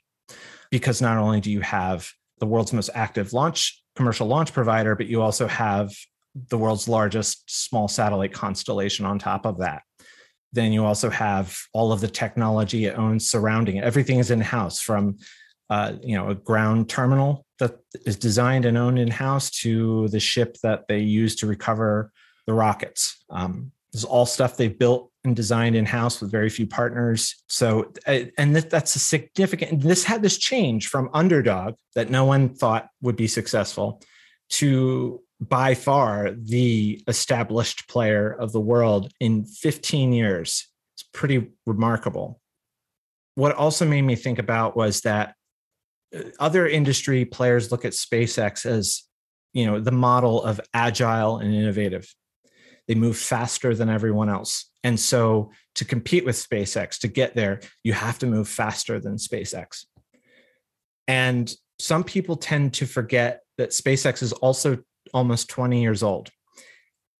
because 0.79 1.01
not 1.01 1.17
only 1.17 1.39
do 1.39 1.49
you 1.49 1.61
have 1.61 2.11
the 2.39 2.45
world's 2.45 2.73
most 2.73 2.89
active 2.93 3.31
launch 3.31 3.81
commercial 3.95 4.27
launch 4.27 4.51
provider, 4.51 4.93
but 4.93 5.07
you 5.07 5.21
also 5.21 5.47
have 5.47 5.93
the 6.49 6.57
world's 6.57 6.89
largest 6.89 7.43
small 7.47 7.87
satellite 7.87 8.33
constellation 8.33 9.05
on 9.05 9.17
top 9.17 9.45
of 9.45 9.59
that. 9.59 9.83
Then 10.51 10.73
you 10.73 10.83
also 10.83 11.09
have 11.09 11.57
all 11.73 11.93
of 11.93 12.01
the 12.01 12.09
technology 12.09 12.85
it 12.85 12.97
owns 12.97 13.29
surrounding 13.29 13.77
it. 13.77 13.85
Everything 13.85 14.19
is 14.19 14.31
in 14.31 14.41
house 14.41 14.81
from 14.81 15.17
uh, 15.69 15.93
you 16.03 16.17
know 16.17 16.29
a 16.29 16.35
ground 16.35 16.89
terminal 16.89 17.45
that 17.59 17.79
is 18.05 18.17
designed 18.17 18.65
and 18.65 18.77
owned 18.77 18.99
in 18.99 19.09
house 19.09 19.49
to 19.49 20.09
the 20.09 20.19
ship 20.19 20.57
that 20.61 20.89
they 20.89 20.99
use 20.99 21.37
to 21.37 21.47
recover 21.47 22.11
the 22.47 22.53
rockets. 22.53 23.23
Um, 23.29 23.71
This 23.95 24.03
is 24.03 24.09
all 24.09 24.25
stuff 24.25 24.57
they've 24.57 24.77
built 24.77 25.09
and 25.23 25.33
designed 25.33 25.73
in 25.73 25.85
house 25.85 26.19
with 26.19 26.29
very 26.29 26.49
few 26.49 26.67
partners. 26.67 27.33
So, 27.47 27.93
uh, 28.05 28.25
and 28.37 28.53
that's 28.53 28.93
a 28.97 28.99
significant. 28.99 29.79
This 29.83 30.03
had 30.03 30.21
this 30.21 30.37
change 30.37 30.89
from 30.89 31.09
underdog 31.13 31.75
that 31.95 32.09
no 32.09 32.25
one 32.25 32.53
thought 32.53 32.89
would 33.01 33.15
be 33.15 33.27
successful 33.27 34.01
to 34.49 35.21
by 35.39 35.75
far 35.75 36.31
the 36.31 37.01
established 37.07 37.87
player 37.87 38.33
of 38.33 38.51
the 38.51 38.59
world 38.59 39.13
in 39.21 39.45
15 39.45 40.11
years. 40.11 40.67
It's 40.97 41.03
pretty 41.13 41.51
remarkable. 41.65 42.41
What 43.35 43.55
also 43.55 43.85
made 43.85 44.01
me 44.01 44.17
think 44.17 44.39
about 44.39 44.75
was 44.75 44.99
that 45.01 45.35
uh, 46.13 46.23
other 46.37 46.67
industry 46.67 47.23
players 47.23 47.71
look 47.71 47.85
at 47.85 47.93
SpaceX 47.93 48.65
as, 48.65 49.03
you 49.53 49.65
know, 49.65 49.79
the 49.79 49.93
model 49.93 50.43
of 50.43 50.59
agile 50.73 51.37
and 51.37 51.55
innovative. 51.55 52.13
They 52.87 52.95
move 52.95 53.17
faster 53.17 53.73
than 53.73 53.89
everyone 53.89 54.29
else. 54.29 54.69
And 54.83 54.99
so 54.99 55.51
to 55.75 55.85
compete 55.85 56.25
with 56.25 56.35
SpaceX, 56.35 56.99
to 56.99 57.07
get 57.07 57.35
there, 57.35 57.61
you 57.83 57.93
have 57.93 58.19
to 58.19 58.27
move 58.27 58.47
faster 58.47 58.99
than 58.99 59.15
SpaceX. 59.15 59.85
And 61.07 61.53
some 61.79 62.03
people 62.03 62.35
tend 62.35 62.73
to 62.75 62.85
forget 62.85 63.41
that 63.57 63.71
SpaceX 63.71 64.21
is 64.21 64.33
also 64.33 64.79
almost 65.13 65.49
20 65.49 65.81
years 65.81 66.03
old 66.03 66.29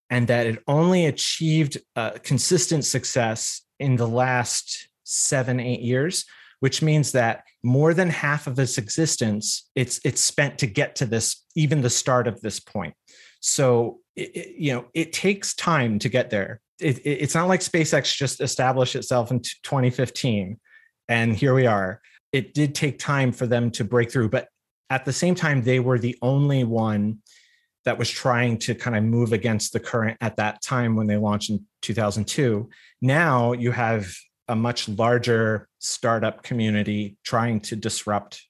and 0.10 0.28
that 0.28 0.48
it 0.48 0.64
only 0.68 1.06
achieved 1.06 1.78
uh, 1.96 2.12
consistent 2.24 2.86
success 2.86 3.62
in 3.80 3.96
the 3.96 4.08
last 4.08 4.88
seven, 5.04 5.60
eight 5.60 5.82
years, 5.82 6.26
which 6.60 6.82
means 6.82 7.12
that 7.12 7.44
more 7.64 7.94
than 7.94 8.10
half 8.10 8.48
of 8.48 8.58
its 8.60 8.78
existence, 8.78 9.70
it's 9.76 10.00
it's 10.06 10.22
spent 10.22 10.60
to 10.60 10.68
get 10.68 10.96
to 10.98 11.06
this, 11.06 11.44
even 11.56 11.82
the 11.82 11.90
start 11.90 12.28
of 12.28 12.42
this 12.42 12.60
point. 12.60 12.94
So, 13.40 14.00
it, 14.16 14.56
you 14.58 14.74
know, 14.74 14.86
it 14.94 15.14
takes 15.14 15.54
time 15.54 16.00
to 16.00 16.10
get 16.10 16.30
there. 16.30 16.62
It, 16.80 17.00
it, 17.00 17.10
it's 17.22 17.36
not 17.36 17.48
like 17.48 17.62
SpaceX 17.62 18.16
just 18.16 18.42
established 18.42 18.96
itself 18.96 19.32
in 19.32 19.42
2015 19.42 20.60
and 21.08 21.36
here 21.36 21.54
we 21.54 21.68
are. 21.68 22.02
It 22.32 22.54
did 22.54 22.76
take 22.76 23.00
time 23.00 23.32
for 23.32 23.48
them 23.48 23.72
to 23.72 23.84
break 23.84 24.12
through, 24.12 24.30
but 24.30 24.48
at 24.90 25.06
the 25.06 25.14
same 25.14 25.36
time, 25.36 25.64
they 25.64 25.80
were 25.80 26.00
the 26.00 26.18
only 26.22 26.64
one 26.64 27.20
that 27.86 27.98
was 27.98 28.10
trying 28.10 28.58
to 28.58 28.74
kind 28.74 28.96
of 28.96 29.04
move 29.04 29.32
against 29.32 29.72
the 29.72 29.80
current 29.80 30.18
at 30.22 30.38
that 30.38 30.62
time 30.62 30.96
when 30.96 31.08
they 31.08 31.18
launched 31.18 31.52
in 31.52 31.66
2002. 31.82 32.68
Now 33.02 33.54
you 33.54 33.72
have 33.72 34.12
a 34.48 34.56
much 34.56 34.90
larger 34.90 35.68
startup 35.80 36.44
community 36.44 37.18
trying 37.24 37.60
to 37.62 37.76
disrupt 37.76 38.44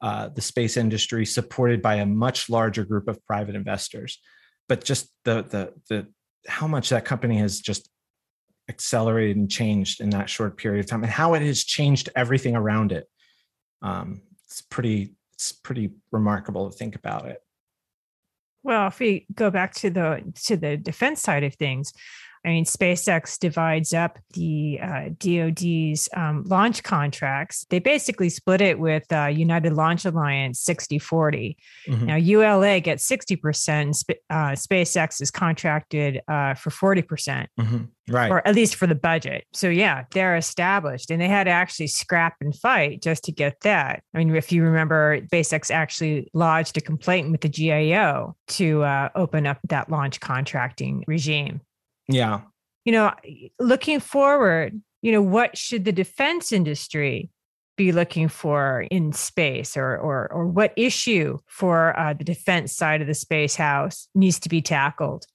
uh, 0.00 0.28
the 0.28 0.40
space 0.40 0.76
industry, 0.76 1.24
supported 1.24 1.80
by 1.80 1.96
a 1.96 2.06
much 2.06 2.50
larger 2.50 2.84
group 2.84 3.08
of 3.08 3.24
private 3.24 3.54
investors. 3.54 4.20
But 4.68 4.84
just 4.84 5.08
the 5.24 5.42
the 5.42 5.72
the 5.88 6.06
how 6.48 6.66
much 6.66 6.90
that 6.90 7.04
company 7.04 7.38
has 7.38 7.60
just 7.60 7.88
accelerated 8.68 9.36
and 9.36 9.50
changed 9.50 10.00
in 10.00 10.10
that 10.10 10.28
short 10.28 10.56
period 10.56 10.80
of 10.80 10.90
time, 10.90 11.02
and 11.02 11.12
how 11.12 11.34
it 11.34 11.42
has 11.42 11.64
changed 11.64 12.08
everything 12.16 12.56
around 12.56 12.92
it. 12.92 13.06
Um, 13.82 14.22
it's 14.44 14.62
pretty 14.62 15.14
it's 15.34 15.52
pretty 15.52 15.90
remarkable 16.12 16.70
to 16.70 16.76
think 16.76 16.96
about 16.96 17.26
it. 17.26 17.38
Well, 18.62 18.88
if 18.88 18.98
we 18.98 19.26
go 19.32 19.50
back 19.50 19.74
to 19.74 19.90
the 19.90 20.32
to 20.46 20.56
the 20.56 20.76
defense 20.76 21.22
side 21.22 21.44
of 21.44 21.54
things, 21.54 21.92
I 22.46 22.50
mean, 22.50 22.64
SpaceX 22.64 23.38
divides 23.40 23.92
up 23.92 24.18
the 24.34 24.78
uh, 24.80 25.08
DoD's 25.18 26.08
um, 26.16 26.44
launch 26.46 26.84
contracts. 26.84 27.66
They 27.70 27.80
basically 27.80 28.28
split 28.28 28.60
it 28.60 28.78
with 28.78 29.04
uh, 29.12 29.26
United 29.26 29.72
Launch 29.72 30.04
Alliance 30.04 30.60
60 30.60 31.00
40. 31.00 31.56
Mm-hmm. 31.88 32.06
Now, 32.06 32.14
ULA 32.14 32.78
gets 32.80 33.08
60%, 33.08 34.04
uh, 34.30 34.34
SpaceX 34.52 35.20
is 35.20 35.32
contracted 35.32 36.20
uh, 36.28 36.54
for 36.54 36.70
40%, 36.70 37.08
percent 37.08 37.50
mm 37.58 37.66
hmm 37.66 37.84
right? 38.08 38.30
Or 38.30 38.46
at 38.46 38.54
least 38.54 38.76
for 38.76 38.86
the 38.86 38.94
budget. 38.94 39.44
So, 39.52 39.68
yeah, 39.68 40.04
they're 40.12 40.36
established 40.36 41.10
and 41.10 41.20
they 41.20 41.28
had 41.28 41.44
to 41.44 41.50
actually 41.50 41.88
scrap 41.88 42.36
and 42.40 42.54
fight 42.54 43.02
just 43.02 43.24
to 43.24 43.32
get 43.32 43.60
that. 43.62 44.02
I 44.14 44.18
mean, 44.18 44.34
if 44.34 44.52
you 44.52 44.62
remember, 44.62 45.20
SpaceX 45.22 45.70
actually 45.70 46.30
lodged 46.32 46.76
a 46.76 46.80
complaint 46.80 47.30
with 47.32 47.40
the 47.40 47.48
GAO 47.48 48.36
to 48.48 48.82
uh, 48.84 49.08
open 49.14 49.46
up 49.46 49.58
that 49.68 49.90
launch 49.90 50.20
contracting 50.20 51.04
regime. 51.06 51.60
Yeah. 52.08 52.42
You 52.84 52.92
know, 52.92 53.12
looking 53.58 54.00
forward, 54.00 54.80
you 55.02 55.12
know, 55.12 55.22
what 55.22 55.56
should 55.56 55.84
the 55.84 55.92
defense 55.92 56.52
industry 56.52 57.30
be 57.76 57.92
looking 57.92 58.28
for 58.28 58.86
in 58.90 59.12
space 59.12 59.76
or 59.76 59.96
or 59.96 60.32
or 60.32 60.46
what 60.46 60.72
issue 60.76 61.38
for 61.46 61.98
uh, 61.98 62.14
the 62.14 62.24
defense 62.24 62.72
side 62.72 63.00
of 63.00 63.06
the 63.06 63.14
space 63.14 63.56
house 63.56 64.08
needs 64.14 64.38
to 64.40 64.48
be 64.48 64.62
tackled? 64.62 65.26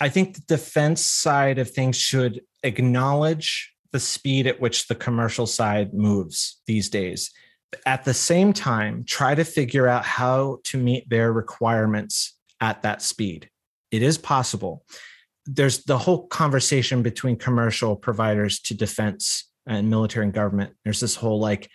I 0.00 0.08
think 0.08 0.34
the 0.34 0.42
defense 0.42 1.04
side 1.04 1.58
of 1.58 1.70
things 1.70 1.96
should 1.96 2.42
acknowledge 2.62 3.72
the 3.92 4.00
speed 4.00 4.46
at 4.46 4.60
which 4.60 4.88
the 4.88 4.94
commercial 4.94 5.46
side 5.46 5.94
moves 5.94 6.60
these 6.66 6.88
days. 6.88 7.30
At 7.84 8.04
the 8.04 8.14
same 8.14 8.52
time, 8.52 9.04
try 9.06 9.34
to 9.34 9.44
figure 9.44 9.88
out 9.88 10.04
how 10.04 10.58
to 10.64 10.78
meet 10.78 11.08
their 11.08 11.32
requirements 11.32 12.34
at 12.60 12.82
that 12.82 13.02
speed. 13.02 13.50
It 13.90 14.02
is 14.02 14.18
possible 14.18 14.84
there's 15.46 15.84
the 15.84 15.98
whole 15.98 16.26
conversation 16.26 17.02
between 17.02 17.36
commercial 17.36 17.96
providers 17.96 18.60
to 18.60 18.74
defense 18.74 19.50
and 19.66 19.88
military 19.88 20.24
and 20.24 20.34
government. 20.34 20.74
There's 20.84 21.00
this 21.00 21.14
whole 21.14 21.40
like, 21.40 21.70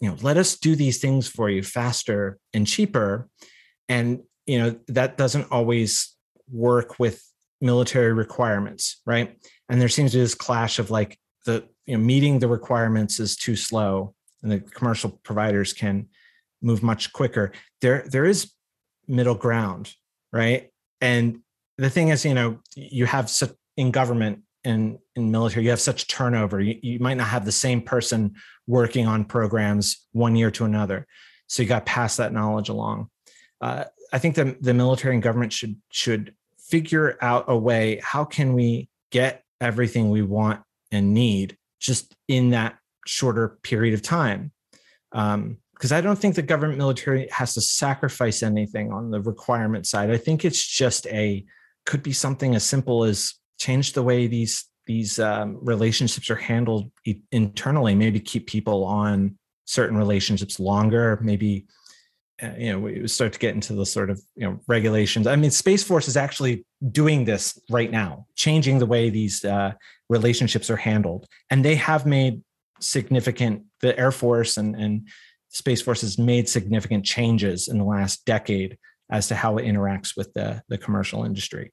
you 0.00 0.08
know, 0.08 0.16
let 0.22 0.36
us 0.36 0.56
do 0.56 0.76
these 0.76 0.98
things 0.98 1.28
for 1.28 1.50
you 1.50 1.62
faster 1.62 2.38
and 2.52 2.66
cheaper. 2.66 3.28
And, 3.88 4.22
you 4.46 4.58
know, 4.58 4.78
that 4.88 5.16
doesn't 5.16 5.50
always 5.50 6.14
work 6.50 6.98
with 6.98 7.22
military 7.60 8.12
requirements, 8.12 9.00
right? 9.06 9.36
And 9.68 9.80
there 9.80 9.88
seems 9.88 10.12
to 10.12 10.18
be 10.18 10.22
this 10.22 10.34
clash 10.34 10.78
of 10.78 10.90
like 10.90 11.18
the, 11.46 11.66
you 11.86 11.96
know, 11.96 12.04
meeting 12.04 12.38
the 12.38 12.48
requirements 12.48 13.18
is 13.18 13.36
too 13.36 13.56
slow 13.56 14.14
and 14.42 14.52
the 14.52 14.60
commercial 14.60 15.18
providers 15.24 15.72
can 15.72 16.08
move 16.62 16.82
much 16.82 17.12
quicker. 17.12 17.52
There, 17.80 18.04
there 18.08 18.24
is 18.24 18.52
middle 19.08 19.34
ground, 19.34 19.92
right? 20.32 20.70
And 21.00 21.40
the 21.78 21.90
thing 21.90 22.08
is, 22.08 22.24
you 22.24 22.34
know, 22.34 22.58
you 22.74 23.06
have 23.06 23.28
such 23.28 23.52
in 23.76 23.90
government 23.90 24.42
and 24.64 24.98
in 25.14 25.30
military, 25.30 25.64
you 25.64 25.70
have 25.70 25.80
such 25.80 26.08
turnover. 26.08 26.60
You, 26.60 26.78
you 26.82 26.98
might 26.98 27.16
not 27.16 27.28
have 27.28 27.44
the 27.44 27.52
same 27.52 27.82
person 27.82 28.34
working 28.66 29.06
on 29.06 29.24
programs 29.24 30.06
one 30.12 30.34
year 30.34 30.50
to 30.52 30.64
another. 30.64 31.06
So 31.46 31.62
you 31.62 31.68
got 31.68 31.86
to 31.86 31.92
pass 31.92 32.16
that 32.16 32.32
knowledge 32.32 32.68
along. 32.68 33.08
Uh, 33.60 33.84
I 34.12 34.18
think 34.18 34.34
the, 34.34 34.56
the 34.60 34.74
military 34.74 35.14
and 35.14 35.22
government 35.22 35.52
should 35.52 35.76
should 35.90 36.34
figure 36.58 37.16
out 37.20 37.44
a 37.48 37.56
way. 37.56 38.00
How 38.02 38.24
can 38.24 38.54
we 38.54 38.88
get 39.10 39.44
everything 39.60 40.10
we 40.10 40.22
want 40.22 40.60
and 40.90 41.14
need 41.14 41.56
just 41.80 42.14
in 42.26 42.50
that 42.50 42.76
shorter 43.06 43.58
period 43.62 43.94
of 43.94 44.02
time? 44.02 44.52
Um, 45.12 45.58
because 45.74 45.92
I 45.92 46.00
don't 46.00 46.18
think 46.18 46.34
the 46.34 46.42
government 46.42 46.78
military 46.78 47.28
has 47.30 47.52
to 47.54 47.60
sacrifice 47.60 48.42
anything 48.42 48.92
on 48.92 49.10
the 49.10 49.20
requirement 49.20 49.86
side. 49.86 50.10
I 50.10 50.16
think 50.16 50.42
it's 50.42 50.66
just 50.66 51.06
a 51.08 51.44
could 51.86 52.02
be 52.02 52.12
something 52.12 52.54
as 52.54 52.64
simple 52.64 53.04
as 53.04 53.34
change 53.58 53.92
the 53.92 54.02
way 54.02 54.26
these 54.26 54.64
these 54.86 55.18
um, 55.18 55.58
relationships 55.62 56.30
are 56.30 56.36
handled 56.36 56.90
internally 57.32 57.94
maybe 57.94 58.20
keep 58.20 58.46
people 58.46 58.84
on 58.84 59.36
certain 59.64 59.96
relationships 59.96 60.60
longer 60.60 61.18
maybe 61.22 61.66
uh, 62.42 62.50
you 62.58 62.70
know 62.70 62.78
we 62.78 63.08
start 63.08 63.32
to 63.32 63.38
get 63.38 63.54
into 63.54 63.72
the 63.72 63.86
sort 63.86 64.10
of 64.10 64.20
you 64.34 64.46
know 64.46 64.60
regulations. 64.66 65.26
I 65.26 65.36
mean 65.36 65.50
space 65.50 65.82
force 65.82 66.06
is 66.06 66.16
actually 66.16 66.66
doing 66.90 67.24
this 67.24 67.58
right 67.70 67.90
now 67.90 68.26
changing 68.34 68.78
the 68.78 68.86
way 68.86 69.08
these 69.08 69.44
uh, 69.44 69.72
relationships 70.08 70.68
are 70.68 70.76
handled. 70.76 71.26
And 71.50 71.64
they 71.64 71.76
have 71.76 72.04
made 72.04 72.42
significant 72.78 73.62
the 73.80 73.98
air 73.98 74.12
force 74.12 74.58
and 74.58 74.74
and 74.76 75.08
space 75.48 75.80
force 75.80 76.02
has 76.02 76.18
made 76.18 76.48
significant 76.48 77.04
changes 77.04 77.68
in 77.68 77.78
the 77.78 77.84
last 77.84 78.24
decade 78.26 78.76
as 79.10 79.28
to 79.28 79.34
how 79.34 79.56
it 79.58 79.64
interacts 79.64 80.16
with 80.16 80.32
the, 80.34 80.62
the 80.68 80.78
commercial 80.78 81.24
industry. 81.24 81.72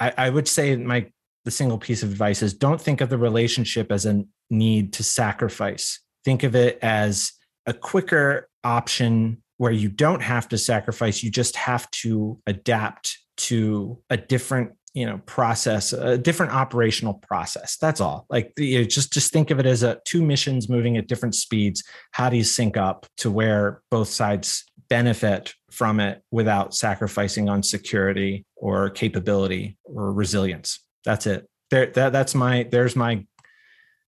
I, 0.00 0.12
I 0.16 0.30
would 0.30 0.48
say 0.48 0.76
my 0.76 1.06
the 1.44 1.50
single 1.50 1.78
piece 1.78 2.02
of 2.02 2.10
advice 2.10 2.42
is 2.42 2.54
don't 2.54 2.80
think 2.80 3.00
of 3.00 3.10
the 3.10 3.18
relationship 3.18 3.92
as 3.92 4.06
a 4.06 4.24
need 4.50 4.94
to 4.94 5.02
sacrifice. 5.02 6.00
Think 6.24 6.42
of 6.42 6.54
it 6.56 6.78
as 6.80 7.32
a 7.66 7.74
quicker 7.74 8.48
option 8.62 9.42
where 9.58 9.72
you 9.72 9.88
don't 9.88 10.22
have 10.22 10.48
to 10.48 10.58
sacrifice, 10.58 11.22
you 11.22 11.30
just 11.30 11.56
have 11.56 11.90
to 11.90 12.40
adapt 12.46 13.18
to 13.36 13.98
a 14.10 14.16
different 14.16 14.72
you 14.94 15.04
know 15.04 15.20
process 15.26 15.92
a 15.92 16.16
different 16.16 16.52
operational 16.52 17.14
process 17.14 17.76
that's 17.78 18.00
all 18.00 18.26
like 18.30 18.52
you 18.56 18.78
know, 18.78 18.84
just 18.84 19.12
just 19.12 19.32
think 19.32 19.50
of 19.50 19.58
it 19.58 19.66
as 19.66 19.82
a 19.82 19.98
two 20.04 20.22
missions 20.22 20.68
moving 20.68 20.96
at 20.96 21.08
different 21.08 21.34
speeds 21.34 21.82
how 22.12 22.30
do 22.30 22.36
you 22.36 22.44
sync 22.44 22.76
up 22.76 23.04
to 23.16 23.28
where 23.28 23.82
both 23.90 24.06
sides 24.06 24.64
benefit 24.88 25.52
from 25.74 26.00
it 26.00 26.22
without 26.30 26.74
sacrificing 26.74 27.48
on 27.48 27.62
security 27.62 28.44
or 28.56 28.90
capability 28.90 29.76
or 29.84 30.12
resilience 30.12 30.80
that's 31.04 31.26
it 31.26 31.48
there 31.70 31.86
that, 31.86 32.12
that's 32.12 32.34
my 32.34 32.66
there's 32.70 32.96
my 32.96 33.24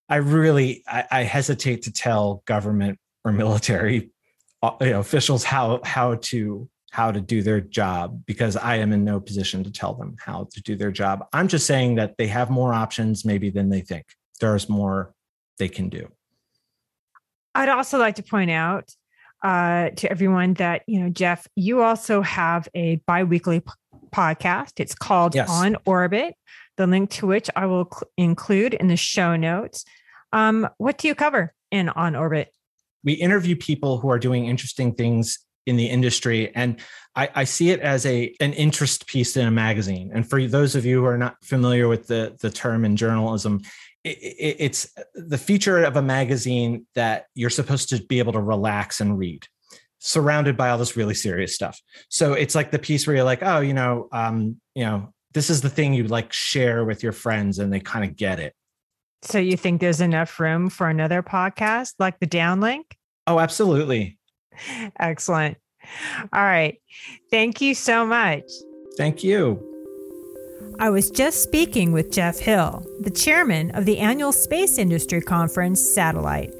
i 0.08 0.16
really 0.16 0.82
I, 0.86 1.04
I 1.10 1.22
hesitate 1.22 1.82
to 1.82 1.92
tell 1.92 2.42
government 2.46 2.98
or 3.24 3.32
military 3.32 4.10
uh, 4.62 4.72
you 4.80 4.90
know, 4.90 5.00
officials 5.00 5.44
how 5.44 5.80
how 5.84 6.14
to 6.16 6.68
how 6.90 7.12
to 7.12 7.20
do 7.20 7.42
their 7.42 7.60
job 7.60 8.22
because 8.26 8.56
I 8.56 8.76
am 8.76 8.92
in 8.92 9.04
no 9.04 9.20
position 9.20 9.62
to 9.64 9.70
tell 9.70 9.92
them 9.94 10.16
how 10.18 10.48
to 10.52 10.62
do 10.62 10.76
their 10.76 10.90
job. 10.90 11.26
I'm 11.32 11.46
just 11.46 11.66
saying 11.66 11.96
that 11.96 12.16
they 12.16 12.26
have 12.28 12.48
more 12.48 12.72
options 12.72 13.24
maybe 13.24 13.50
than 13.50 13.68
they 13.68 13.82
think. 13.82 14.06
There's 14.40 14.68
more 14.68 15.12
they 15.58 15.68
can 15.68 15.90
do. 15.90 16.08
I'd 17.54 17.68
also 17.68 17.98
like 17.98 18.14
to 18.14 18.22
point 18.22 18.50
out 18.50 18.94
uh, 19.46 19.90
to 19.90 20.10
everyone 20.10 20.54
that, 20.54 20.82
you 20.88 20.98
know, 20.98 21.08
Jeff, 21.08 21.46
you 21.54 21.80
also 21.80 22.20
have 22.20 22.68
a 22.74 22.96
biweekly 23.06 23.60
p- 23.60 23.70
podcast. 24.12 24.72
It's 24.78 24.92
called 24.92 25.36
yes. 25.36 25.48
On 25.48 25.76
Orbit, 25.86 26.34
the 26.76 26.88
link 26.88 27.10
to 27.10 27.28
which 27.28 27.48
I 27.54 27.66
will 27.66 27.84
cl- 27.84 28.10
include 28.16 28.74
in 28.74 28.88
the 28.88 28.96
show 28.96 29.36
notes. 29.36 29.84
Um, 30.32 30.68
what 30.78 30.98
do 30.98 31.06
you 31.06 31.14
cover 31.14 31.54
in 31.70 31.90
On 31.90 32.16
Orbit? 32.16 32.52
We 33.04 33.12
interview 33.12 33.54
people 33.54 33.98
who 33.98 34.10
are 34.10 34.18
doing 34.18 34.46
interesting 34.46 34.96
things 34.96 35.38
in 35.64 35.76
the 35.76 35.86
industry 35.86 36.52
and 36.56 36.80
I, 37.14 37.28
I, 37.34 37.44
see 37.44 37.70
it 37.70 37.80
as 37.80 38.06
a 38.06 38.32
an 38.38 38.52
interest 38.52 39.08
piece 39.08 39.36
in 39.36 39.48
a 39.48 39.50
magazine 39.50 40.12
and 40.14 40.28
for 40.28 40.46
those 40.46 40.76
of 40.76 40.84
you 40.84 41.00
who 41.00 41.06
are 41.06 41.18
not 41.18 41.34
familiar 41.42 41.88
with 41.88 42.06
the 42.06 42.36
the 42.40 42.50
term 42.50 42.84
in 42.84 42.94
journalism 42.94 43.62
it's 44.08 44.88
the 45.14 45.38
feature 45.38 45.82
of 45.84 45.96
a 45.96 46.02
magazine 46.02 46.86
that 46.94 47.26
you're 47.34 47.50
supposed 47.50 47.88
to 47.88 48.02
be 48.04 48.18
able 48.18 48.32
to 48.32 48.40
relax 48.40 49.00
and 49.00 49.18
read 49.18 49.46
surrounded 49.98 50.56
by 50.56 50.68
all 50.68 50.78
this 50.78 50.96
really 50.96 51.14
serious 51.14 51.54
stuff 51.54 51.80
so 52.08 52.34
it's 52.34 52.54
like 52.54 52.70
the 52.70 52.78
piece 52.78 53.06
where 53.06 53.16
you're 53.16 53.24
like 53.24 53.42
oh 53.42 53.60
you 53.60 53.74
know 53.74 54.08
um 54.12 54.60
you 54.74 54.84
know 54.84 55.12
this 55.32 55.50
is 55.50 55.62
the 55.62 55.70
thing 55.70 55.94
you 55.94 56.04
like 56.04 56.32
share 56.32 56.84
with 56.84 57.02
your 57.02 57.12
friends 57.12 57.58
and 57.58 57.72
they 57.72 57.80
kind 57.80 58.04
of 58.04 58.14
get 58.14 58.38
it 58.38 58.54
so 59.22 59.38
you 59.38 59.56
think 59.56 59.80
there's 59.80 60.00
enough 60.00 60.38
room 60.38 60.68
for 60.68 60.88
another 60.88 61.22
podcast 61.22 61.94
like 61.98 62.18
the 62.20 62.26
downlink 62.26 62.84
oh 63.26 63.40
absolutely 63.40 64.18
Excellent. 64.98 65.56
All 66.32 66.42
right. 66.42 66.80
Thank 67.30 67.60
you 67.60 67.74
so 67.74 68.06
much. 68.06 68.44
Thank 68.96 69.22
you. 69.22 69.75
I 70.78 70.90
was 70.90 71.10
just 71.10 71.42
speaking 71.42 71.92
with 71.92 72.12
Jeff 72.12 72.38
Hill, 72.38 72.84
the 73.00 73.10
chairman 73.10 73.70
of 73.70 73.86
the 73.86 73.98
annual 73.98 74.30
Space 74.30 74.76
Industry 74.76 75.22
Conference 75.22 75.80
Satellite. 75.80 76.52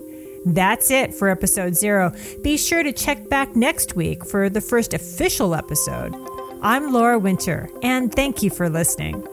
That's 0.47 0.91
it 0.91 1.13
for 1.13 1.29
episode 1.29 1.75
zero. 1.77 2.13
Be 2.43 2.57
sure 2.57 2.83
to 2.83 2.93
check 2.93 3.29
back 3.29 3.55
next 3.55 3.95
week 3.95 4.25
for 4.25 4.49
the 4.49 4.63
first 4.63 4.95
official 4.95 5.55
episode. 5.55 6.15
I'm 6.63 6.95
Laura 6.95 7.19
Winter, 7.19 7.69
and 7.83 8.11
thank 8.11 8.43
you 8.43 8.49
for 8.49 8.71
listening. 8.71 9.27